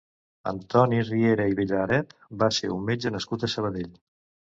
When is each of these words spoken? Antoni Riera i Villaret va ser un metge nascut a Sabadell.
Antoni 0.51 1.01
Riera 1.09 1.45
i 1.51 1.57
Villaret 1.59 2.15
va 2.45 2.47
ser 2.59 2.71
un 2.77 2.81
metge 2.87 3.13
nascut 3.17 3.47
a 3.47 3.51
Sabadell. 3.57 3.93